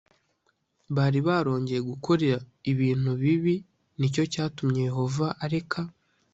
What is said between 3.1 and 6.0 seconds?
bibi ni cyo cyatumye yehova areka